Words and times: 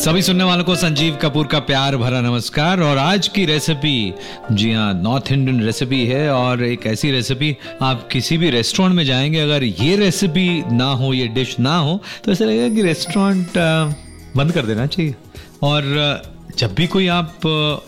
सभी 0.00 0.20
सुनने 0.22 0.44
वालों 0.44 0.64
को 0.64 0.74
संजीव 0.74 1.16
कपूर 1.22 1.46
का 1.46 1.58
प्यार 1.60 1.96
भरा 1.96 2.20
नमस्कार। 2.20 2.80
और 2.80 2.98
आज 2.98 3.26
की 3.28 3.44
रेसिपी 3.46 4.14
जी 4.52 4.72
हाँ 4.72 4.92
नॉर्थ 4.94 5.30
इंडियन 5.32 5.62
रेसिपी 5.62 6.04
है 6.06 6.30
और 6.32 6.62
एक 6.64 6.86
ऐसी 6.86 7.10
रेसिपी 7.10 7.56
आप 7.82 8.08
किसी 8.12 8.38
भी 8.38 8.50
रेस्टोरेंट 8.50 8.94
में 8.96 9.04
जाएँगे, 9.04 9.40
अगर 9.40 9.64
ये 9.64 9.96
रेसिपी 9.96 10.62
ना 10.72 10.84
हो, 10.92 11.12
ये 11.14 11.26
डिश 11.28 11.58
ना 11.60 11.76
हो 11.76 12.00
तो 12.24 12.32
ऐसा 12.32 12.44
लगेगा 12.44 12.74
कि 12.74 12.82
रेस्टोरेंट 12.82 13.58
बंद 14.36 14.52
कर 14.52 14.66
देना 14.66 14.86
चाहिए। 14.86 15.14
और 15.62 15.82
जब 16.58 16.74
भी 16.74 16.86
कोई 16.86 17.06
आप 17.08 17.46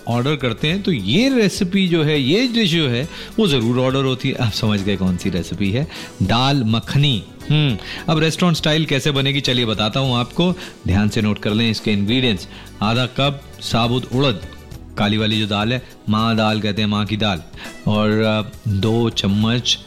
ऑर्डर 0.09 0.37
करते 0.37 0.69
हैं 0.69 0.83
तो 0.83 0.93
ये 0.93 1.29
रेसिपी 1.31 1.87
जो 1.89 2.03
है, 2.03 2.19
ये 2.21 2.47
डिश 2.49 2.71
जो 2.71 2.89
है, 2.89 3.09
वो 3.39 3.47
ज़रूर 3.49 3.79
ऑर्डर 3.79 4.05
होती 4.05 4.29
है। 4.29 4.35
आप 4.37 4.53
समझ 4.53 4.81
गए 4.81 4.97
कौन 4.97 5.17
सी 5.17 5.31
रेसिपी 5.31 5.71
है। 5.71 5.87
दाल 6.23 6.63
मखनी। 6.67 7.23
हम्म 7.43 7.77
अब 8.09 8.19
रेस्टोरेंट 8.19 8.57
स्टाइल 8.57 8.85
कैसे 8.87 9.11
बनेगी, 9.11 9.41
चलिए 9.41 9.67
बताता 9.67 10.01
हूँ 10.01 10.17
आपको। 10.17 10.51
ध्यान 10.87 11.09
से 11.09 11.23
नोट 11.23 11.39
कर 11.39 11.51
लें 11.51 11.71
इसके 11.71 11.93
इंग्रेडिएंट्स 11.93 12.49
आधा 12.83 13.07
कप 13.19 13.41
साबुत 13.63 14.13
उड़द, 14.15 14.43
काली 14.99 15.17
वाली 15.17 15.41
जो 15.41 15.47
दाल 15.47 15.73
है, 15.73 15.83
माँ 16.09 16.37
दाल 16.37 16.61
कहते 16.61 16.83
हैं, 16.83 16.89
माँ 16.89 17.05
की 17.07 17.17
दाल। 17.17 17.43
और 17.89 18.51
दो 18.69 19.09
चम्मच 19.11 19.79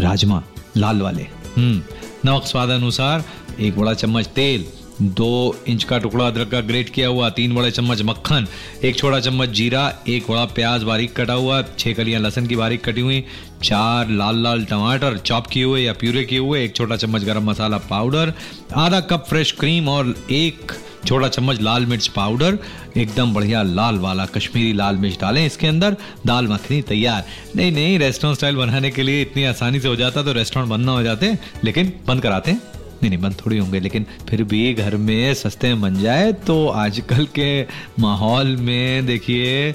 राजमा, 0.00 0.42
लाल 0.76 1.00
वाले। 1.00 1.22
हम्म 1.56 1.82
नमक 2.24 2.44
स्वाद 2.46 2.70
अनुसार, 2.70 3.24
एक 3.60 3.76
बड़ा 3.78 3.94
चम्मच 3.94 4.26
तेल। 4.26 4.66
दो 5.02 5.56
इंच 5.68 5.84
का 5.84 5.98
टुकड़ा 5.98 6.26
अदरक 6.26 6.50
का 6.50 6.60
ग्रेट 6.60 6.88
किया 6.88 7.08
हुआ, 7.08 7.28
तीन 7.30 7.54
बड़े 7.54 7.70
चम्मच 7.70 8.02
मक्खन, 8.02 8.46
एक 8.84 8.96
छोटा 8.96 9.20
चम्मच 9.20 9.48
जीरा, 9.48 9.82
एक 10.08 10.26
बड़ा 10.28 10.44
प्याज 10.44 10.82
बारीक 10.82 11.16
कटा 11.16 11.32
हुआ, 11.32 11.60
छह 11.78 11.92
कलियाँ 11.92 12.20
लहसुन 12.20 12.46
की 12.46 12.56
बारीक 12.56 12.84
कटी 12.84 13.00
हुई, 13.00 13.24
चार 13.62 14.08
लाल 14.10 14.42
लाल 14.42 14.64
टमाटर 14.64 15.16
चॉप 15.16 15.46
किए 15.46 15.64
हुए 15.64 15.80
या 15.82 15.92
प्यूरे 15.92 16.24
किए 16.24 16.38
हुए, 16.38 16.62
एक 16.64 16.76
छोटा 16.76 16.96
चम्मच 16.96 17.24
गरम 17.24 17.50
मसाला 17.50 17.78
पाउडर, 17.90 18.32
आधा 18.76 19.00
कप 19.00 19.24
फ्रेश 19.28 19.52
क्रीम 19.52 19.88
और 19.88 20.14
एक 20.30 20.72
छोटा 21.06 21.28
चम्मच 21.28 21.60
लाल 21.60 21.86
मिर्च 21.86 22.06
पाउडर, 22.08 22.58
एकदम 22.96 23.32
बढ़िया 23.34 23.62
लाल 23.62 23.98
वाला 23.98 24.26
कश्मीरी 24.26 24.72
लाल 24.72 24.96
मिर्च 24.96 25.18
डालें 25.20 25.44
इसके 25.46 25.66
अंदर, 25.66 25.96
दाल 26.26 26.48
मखनी 26.48 26.80
तैयार। 26.82 27.24
नहीं 27.56 27.72
नहीं 27.72 27.98
रेस्टोरेंट 27.98 28.36
स्टाइल 28.36 28.56
बनाने 28.56 28.90
के 28.90 29.02
लिए 29.02 29.22
इतनी 29.22 29.44
आसानी 29.44 29.80
से 29.80 29.88
हो 29.88 29.96
जाता 29.96 30.22
तो 30.22 30.32
रेस्टोरेंट 30.32 30.70
बंद 30.70 30.86
ना 30.86 30.92
हो 30.92 31.02
जाते, 31.02 31.36
लेकिन 31.64 31.92
बंद 32.06 32.22
कराते 32.22 32.50
हैं। 32.50 32.60
नहीं 33.02 33.10
नहीं 33.10 33.20
बंद 33.20 33.34
थोड़ी 33.36 33.58
होंगे, 33.58 33.80
लेकिन 33.80 34.06
फिर 34.28 34.42
भी 34.44 34.72
घर 34.74 34.96
में 34.98 35.34
सस्ते 35.34 35.68
में 35.68 35.80
बन 35.80 35.94
जाए 36.00 36.32
तो 36.46 36.66
आजकल 36.68 37.26
के 37.34 37.62
माहौल 38.00 38.56
में 38.58 39.06
देखिए 39.06 39.68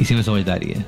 इसी 0.00 0.14
में 0.14 0.22
समझदारी 0.22 0.68
है। 0.68 0.84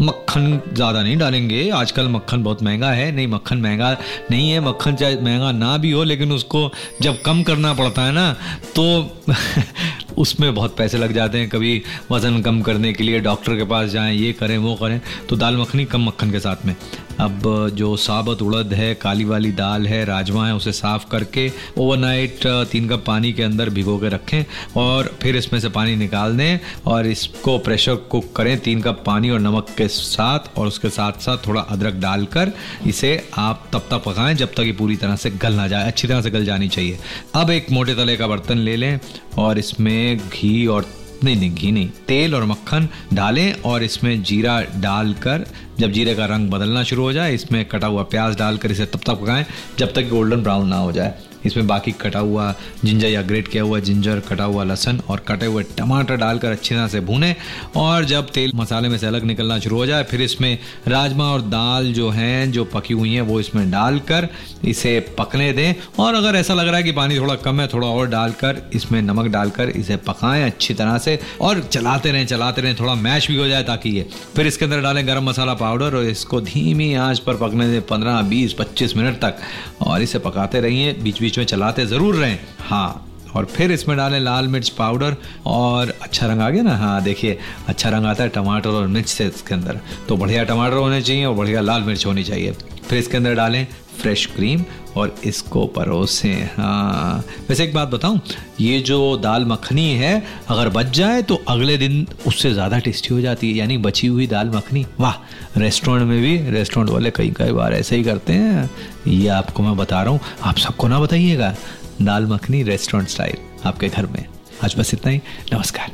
मक्खन 0.00 0.60
ज़्यादा 0.72 1.02
नहीं 1.02 1.16
डालेंगे। 1.18 1.68
आजकल 1.70 2.08
मक्खन 2.08 2.42
बहुत 2.42 2.62
महँगा 2.62 2.90
है। 2.90 3.10
नहीं, 3.12 3.26
मक्खन 3.26 3.58
महँगा 3.58 3.90
नहीं 4.30 4.50
है। 4.50 4.60
मक्खन 4.60 4.94
चाहे 4.94 5.16
महँगा 5.16 5.52
ना 5.52 5.76
भी 5.76 5.90
हो, 5.90 6.02
लेकिन 6.04 6.32
उसको 6.32 6.70
जब 7.02 7.20
कम 7.22 7.42
करना 7.42 7.72
पड़ता 7.74 8.02
है 8.02 8.12
ना 8.12 8.32
तो 8.76 8.84
उसमें 10.18 10.54
बहुत 10.54 10.76
पैसे 10.76 10.98
लग 10.98 11.12
जाते 11.12 11.38
हैं। 11.38 11.48
कभी 11.48 11.82
वज़न 12.12 12.40
कम 12.42 12.60
करने 12.62 12.92
के 12.92 13.04
लिए 13.04 13.20
डॉक्टर 13.20 13.56
के 13.56 13.64
पास 13.64 13.90
जाएँ, 13.90 14.16
ये 14.16 14.32
करें, 14.32 14.56
वो 14.58 14.74
करें 14.74 15.00
तो 15.28 15.36
दाल 15.36 15.56
मखनी 15.56 15.84
कम 15.86 16.06
मक्खन 16.06 16.30
के 16.30 16.40
साथ 16.40 16.66
में। 16.66 16.74
अब 17.20 17.70
जो 17.74 17.96
साबत 17.96 18.42
उड़द 18.42 18.72
है, 18.74 18.94
काली 18.94 19.24
वाली 19.24 19.50
दाल 19.52 19.86
है, 19.86 20.04
राजमा 20.04 20.46
है, 20.46 20.54
उसे 20.54 20.72
साफ़ 20.72 21.04
करके 21.10 21.50
ओवरनाइट 21.78 22.46
तीन 22.72 22.88
कप 22.88 23.04
पानी 23.06 23.32
के 23.32 23.42
अंदर 23.42 23.70
भिगो 23.70 23.96
के 23.98 24.08
रखें 24.08 24.44
और 24.76 25.10
फिर 25.22 25.36
इसमें 25.36 25.58
से 25.60 25.68
पानी 25.68 25.96
निकाल 25.96 26.36
दें 26.36 26.58
और 26.86 27.06
इसको 27.06 27.58
प्रेशर 27.58 27.94
कुक 28.10 28.32
करें 28.36 28.58
तीन 28.60 28.80
कप 28.82 29.02
पानी 29.06 29.30
और 29.30 29.40
नमक 29.40 29.74
के 29.78 29.88
साथ 29.88 30.58
और 30.58 30.66
उसके 30.66 30.88
साथ 30.90 31.20
साथ 31.20 31.46
थोड़ा 31.46 31.60
अदरक 31.60 31.94
डालकर 32.00 32.52
इसे 32.86 33.16
आप 33.38 33.64
तब 33.72 33.86
तक 33.90 34.02
पकाएँ 34.06 34.34
जब 34.34 34.52
तक 34.54 34.60
ये 34.60 34.72
पूरी 34.72 34.96
तरह 34.96 35.16
से 35.16 35.30
गल 35.32 35.54
ना 35.54 35.68
जाए, 35.68 35.86
अच्छी 35.86 36.08
तरह 36.08 36.20
से 36.22 36.30
गल 36.30 36.44
जानी 36.44 36.68
चाहिए। 36.68 36.98
अब 37.34 37.50
एक 37.50 37.70
मोटे 37.70 37.94
तले 37.94 38.16
का 38.16 38.26
बर्तन 38.26 38.58
ले 38.58 38.76
लें 38.76 38.98
और 39.38 39.58
इसमें 39.58 40.18
घी 40.18 40.66
और 40.66 40.86
नहीं 41.24 41.36
नहीं 41.36 41.54
घी 41.54 41.72
नहीं, 41.72 41.88
तेल 42.08 42.34
और 42.34 42.44
मक्खन 42.44 42.88
डालें 43.14 43.52
और 43.52 43.82
इसमें 43.82 44.22
जीरा 44.22 44.60
डालकर, 44.76 45.46
जब 45.78 45.92
जीरे 45.92 46.14
का 46.14 46.26
रंग 46.26 46.50
बदलना 46.50 46.82
शुरू 46.82 47.02
हो 47.02 47.12
जाए, 47.12 47.34
इसमें 47.34 47.64
कटा 47.64 47.86
हुआ 47.86 48.02
प्याज 48.02 48.36
डालकर 48.36 48.70
इसे 48.70 48.86
तब 48.86 49.00
तक 49.06 49.20
पकाएँ, 49.22 49.46
जब 49.78 49.92
तक 49.92 50.08
गोल्डन 50.08 50.42
ब्राउन 50.42 50.68
ना 50.68 50.76
हो 50.76 50.92
जाए। 50.92 51.14
इसमें 51.46 51.66
बाकी 51.66 51.92
कटा 52.00 52.18
हुआ 52.18 52.54
जिंजर 52.84 53.08
या 53.08 53.22
ग्रेट 53.22 53.48
किया 53.48 53.62
हुआ 53.62 53.78
जिंजर, 53.80 54.20
कटा 54.20 54.44
हुआ 54.44 54.64
लहसन 54.64 55.00
और 55.08 55.24
कटे 55.28 55.46
हुए 55.46 55.62
टमाटर 55.78 56.16
डालकर 56.16 56.50
अच्छी 56.50 56.74
तरह 56.74 56.86
से 56.88 57.00
भूनें 57.00 57.34
और 57.76 58.04
जब 58.04 58.30
तेल 58.30 58.52
मसाले 58.54 58.88
में 58.88 58.96
से 58.98 59.06
अलग 59.06 59.24
निकलना 59.24 59.58
शुरू 59.58 59.76
हो 59.76 59.86
जाए, 59.86 60.04
फिर 60.04 60.22
इसमें 60.22 60.58
राजमा 60.88 61.24
और 61.24 61.40
दाल 61.42 61.92
जो 61.92 62.08
हैं, 62.10 62.50
जो 62.52 62.64
पकी 62.66 62.94
हुई 62.94 63.12
हैं, 63.14 63.22
वो 63.22 63.40
इसमें 63.40 63.70
डालकर 63.70 64.28
इसे 64.64 64.98
पकने 65.18 65.52
दें। 65.52 65.74
और 65.98 66.14
अगर 66.14 66.36
ऐसा 66.36 66.54
लग 66.54 66.66
रहा 66.66 66.76
है 66.76 66.82
कि 66.82 66.92
पानी 66.92 67.18
थोड़ा 67.18 67.34
कम 67.36 67.60
है, 67.60 67.66
थोड़ा 67.68 67.88
और 67.88 68.08
डालकर 68.08 68.62
इसमें 68.74 69.00
नमक 69.02 69.26
डालकर 69.32 69.70
इसे 69.70 69.96
पकाएँ 70.06 70.44
अच्छी 70.44 70.74
तरह 70.74 70.98
से 70.98 71.18
और 71.40 71.60
चलाते 71.62 72.12
रहें 72.12 72.26
चलाते 72.26 72.62
रहें, 72.62 72.74
थोड़ा 72.80 72.94
मैश 72.96 73.28
भी 73.28 73.36
हो 73.36 73.46
जाए 73.48 73.62
ताकि 73.62 73.90
ये, 73.90 74.08
फिर 74.36 74.46
इसके 74.46 74.64
अंदर 74.64 74.80
डालें 74.80 75.06
गरम 75.06 75.28
मसाला 75.28 75.54
पाउडर 75.54 75.96
और 75.96 76.04
इसको 76.06 76.40
धीमी 76.40 76.92
आँच 76.96 77.18
पर 77.18 77.36
पकने 77.36 77.68
दें 77.68 77.80
पंद्रह, 77.86 78.20
बीस, 78.22 78.52
पच्चीस 78.52 78.96
मिनट 78.96 79.16
तक 79.16 79.38
और 79.82 80.02
इसे 80.02 80.18
पकाते 80.18 80.60
रहिए 80.60 80.92
बीच 81.02 81.20
बीच 81.20 81.35
में 81.38 81.44
चलाते 81.46 81.86
ज़रूर 81.86 82.14
रहें। 82.14 82.38
हाँ 82.60 83.02
और 83.36 83.44
फिर 83.44 83.72
इसमें 83.72 83.96
डालें 83.96 84.18
लाल 84.20 84.46
मिर्च 84.48 84.68
पाउडर 84.68 85.16
और 85.46 85.92
अच्छा 86.02 86.26
रंग 86.26 86.40
आ 86.40 86.48
गया 86.50 86.62
ना? 86.62 86.76
हाँ 86.76 87.02
देखिए 87.02 87.38
अच्छा 87.68 87.90
रंग 87.90 88.06
आता 88.06 88.22
है 88.22 88.28
टमाटर 88.28 88.70
और 88.70 88.86
मिर्च 88.86 89.08
से 89.08 89.26
इसके 89.26 89.54
अंदर। 89.54 89.80
तो 90.08 90.16
बढ़िया 90.16 90.44
टमाटर 90.44 90.76
होने 90.76 91.02
चाहिए 91.02 91.24
और 91.24 91.34
बढ़िया 91.34 91.60
लाल 91.60 91.82
मिर्च 91.82 92.06
होनी 92.06 92.24
चाहिए। 92.24 92.54
फिर 92.88 92.98
इसके 92.98 93.16
अंदर 93.16 93.34
डालें 93.34 93.66
फ्रेश 94.00 94.24
क्रीम 94.26 94.64
और 94.96 95.14
इसको 95.24 95.64
परोसें। 95.66 96.50
हाँ। 96.56 97.24
वैसे 97.48 97.64
एक 97.64 97.72
बात 97.74 97.88
बताऊँ, 97.88 98.20
ये 98.60 98.80
जो 98.80 99.16
दाल 99.16 99.44
मखनी 99.44 99.90
है, 99.94 100.22
अगर 100.48 100.68
बच 100.68 100.86
जाए 100.96 101.22
तो 101.22 101.34
अगले 101.48 101.76
दिन 101.78 102.06
उससे 102.26 102.52
ज़्यादा 102.52 102.78
टेस्टी 102.78 103.14
हो 103.14 103.20
जाती 103.20 103.50
है, 103.50 103.56
यानी 103.58 103.78
बची 103.78 104.06
हुई 104.06 104.26
दाल 104.26 104.50
मखनी। 104.50 104.84
वाह! 105.00 105.14
रेस्टोरेंट 105.56 106.08
में 106.08 106.20
भी, 106.22 106.36
रेस्टोरेंट 106.50 106.90
वाले 106.90 107.10
कई 107.10 107.30
कई 107.36 107.52
बार 107.52 107.74
ऐसे 107.74 107.96
ही 107.96 108.04
करते 108.04 108.32
हैं। 108.32 108.70
ये 109.06 109.28
आपको 109.28 109.62
मैं 109.62 109.76
बता 109.76 110.02
रहा 110.02 110.12
हूँ, 110.12 110.20
आप 110.42 110.58
सबको 110.58 110.88
ना 110.88 111.00
बताइएगा, 111.00 111.54
दाल 112.02 112.26
मखनी 112.26 112.62
रेस्टोरेंट 112.62 113.08
स्टाइल 113.08 113.36
आपके 113.66 113.88
घर 113.88 114.06
में। 114.06 114.24
आज 114.64 114.74
बस 114.78 114.94
इतना 114.94 115.12
ही, 115.12 115.20
नमस्कार। 115.52 115.90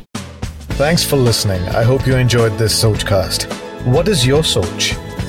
Thanks 0.78 1.04
for 1.04 1.18
listening. 1.18 1.64
I 1.76 1.84
hope 1.84 2.06
you 2.06 2.18
enjoyed 2.18 2.58
this 2.58 2.82
Sochcast. 2.84 3.46
What 3.86 4.08
is 4.08 4.26
your 4.26 4.42
Soch? 4.42 4.92